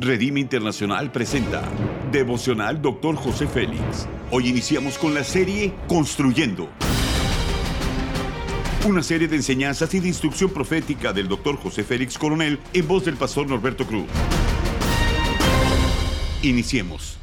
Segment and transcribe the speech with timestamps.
[0.00, 1.68] Redime Internacional presenta
[2.12, 3.16] Devocional Dr.
[3.16, 4.06] José Félix.
[4.30, 6.68] Hoy iniciamos con la serie Construyendo.
[8.86, 11.56] Una serie de enseñanzas y de instrucción profética del Dr.
[11.56, 14.06] José Félix Coronel en voz del pastor Norberto Cruz.
[16.42, 17.18] Iniciemos.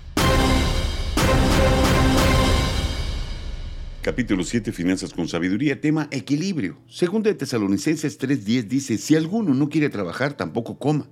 [4.01, 6.77] Capítulo 7, Finanzas con Sabiduría, tema equilibrio.
[6.89, 11.07] Segundo de Tesalonicenses 3.10 dice, si alguno no quiere trabajar, tampoco coma.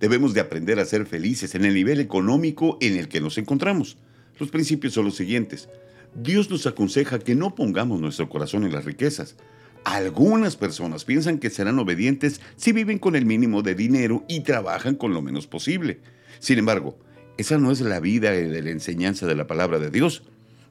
[0.00, 3.96] Debemos de aprender a ser felices en el nivel económico en el que nos encontramos.
[4.38, 5.68] Los principios son los siguientes.
[6.14, 9.36] Dios nos aconseja que no pongamos nuestro corazón en las riquezas.
[9.84, 14.94] Algunas personas piensan que serán obedientes si viven con el mínimo de dinero y trabajan
[14.94, 16.00] con lo menos posible.
[16.38, 16.96] Sin embargo,
[17.36, 20.22] esa no es la vida de la enseñanza de la palabra de Dios.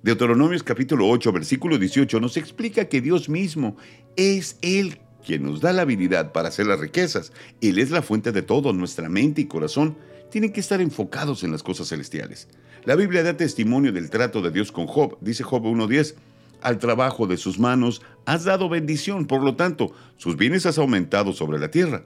[0.01, 3.77] Deuteronomios capítulo 8, versículo 18 nos explica que Dios mismo
[4.15, 7.31] es el quien nos da la habilidad para hacer las riquezas.
[7.61, 9.97] Él es la fuente de todo, nuestra mente y corazón
[10.29, 12.47] tienen que estar enfocados en las cosas celestiales.
[12.85, 16.15] La Biblia da testimonio del trato de Dios con Job, dice Job 1.10.
[16.61, 21.33] Al trabajo de sus manos has dado bendición, por lo tanto, sus bienes has aumentado
[21.33, 22.05] sobre la tierra.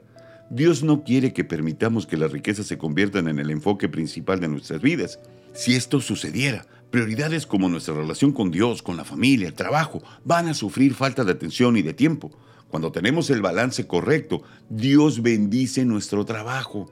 [0.50, 4.48] Dios no quiere que permitamos que las riquezas se conviertan en el enfoque principal de
[4.48, 5.20] nuestras vidas.
[5.52, 10.48] Si esto sucediera, Prioridades como nuestra relación con Dios, con la familia, el trabajo, van
[10.48, 12.30] a sufrir falta de atención y de tiempo.
[12.70, 16.90] Cuando tenemos el balance correcto, Dios bendice nuestro trabajo.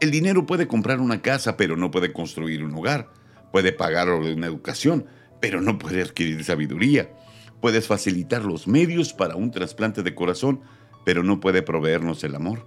[0.00, 3.10] El dinero puede comprar una casa, pero no puede construir un hogar.
[3.52, 5.06] Puede pagar una educación,
[5.40, 7.12] pero no puede adquirir sabiduría.
[7.60, 10.60] Puedes facilitar los medios para un trasplante de corazón,
[11.04, 12.66] pero no puede proveernos el amor.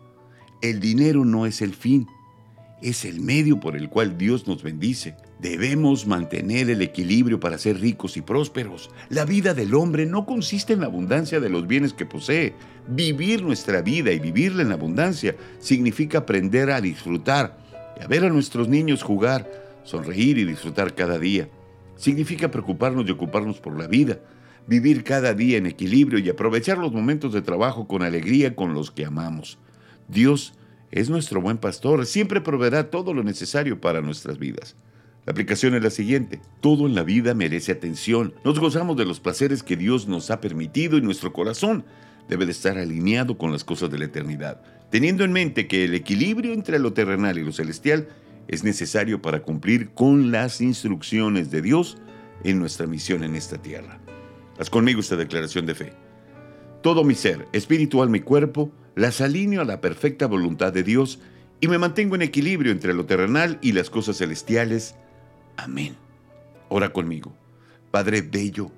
[0.61, 2.07] El dinero no es el fin,
[2.81, 5.15] es el medio por el cual Dios nos bendice.
[5.39, 8.89] Debemos mantener el equilibrio para ser ricos y prósperos.
[9.09, 12.53] La vida del hombre no consiste en la abundancia de los bienes que posee.
[12.87, 17.57] Vivir nuestra vida y vivirla en abundancia significa aprender a disfrutar
[17.99, 19.49] y a ver a nuestros niños jugar,
[19.83, 21.49] sonreír y disfrutar cada día.
[21.97, 24.19] Significa preocuparnos y ocuparnos por la vida,
[24.65, 28.89] vivir cada día en equilibrio y aprovechar los momentos de trabajo con alegría con los
[28.89, 29.59] que amamos.
[30.07, 30.55] Dios
[30.91, 34.75] es nuestro buen pastor, siempre proveerá todo lo necesario para nuestras vidas.
[35.25, 36.41] La aplicación es la siguiente.
[36.61, 38.33] Todo en la vida merece atención.
[38.43, 41.85] Nos gozamos de los placeres que Dios nos ha permitido y nuestro corazón
[42.27, 45.93] debe de estar alineado con las cosas de la eternidad, teniendo en mente que el
[45.93, 48.07] equilibrio entre lo terrenal y lo celestial
[48.47, 51.97] es necesario para cumplir con las instrucciones de Dios
[52.43, 53.99] en nuestra misión en esta tierra.
[54.59, 55.93] Haz conmigo esta declaración de fe.
[56.81, 61.19] Todo mi ser, espiritual, mi cuerpo, las alineo a la perfecta voluntad de Dios
[61.59, 64.95] y me mantengo en equilibrio entre lo terrenal y las cosas celestiales.
[65.57, 65.95] Amén.
[66.69, 67.35] Ora conmigo.
[67.91, 68.71] Padre bello,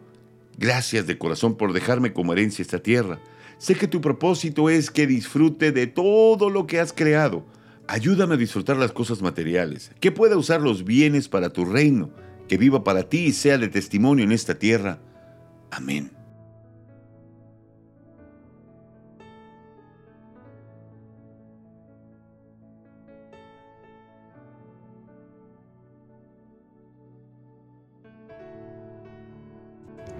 [0.57, 3.19] gracias de corazón por dejarme como herencia esta tierra.
[3.57, 7.45] Sé que tu propósito es que disfrute de todo lo que has creado.
[7.87, 12.09] Ayúdame a disfrutar las cosas materiales, que pueda usar los bienes para tu reino,
[12.47, 14.99] que viva para ti y sea de testimonio en esta tierra.
[15.69, 16.22] Amén.